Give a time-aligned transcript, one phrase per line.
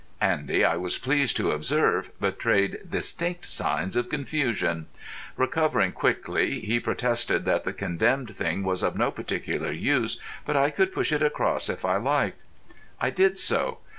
[0.19, 4.87] Andy, I was pleased to observe, betrayed distinct signs of confusion.
[5.37, 10.71] Recovering quickly, he protested that the condemned thing was of no particular use, but I
[10.71, 12.41] could push it across if I liked.
[12.99, 13.77] I did so.